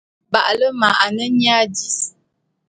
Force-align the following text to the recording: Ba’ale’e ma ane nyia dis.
Ba’ale’e 0.31 0.71
ma 0.79 0.89
ane 1.05 1.25
nyia 1.35 1.59
dis. 1.73 1.97